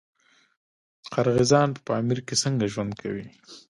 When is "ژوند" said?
2.73-2.91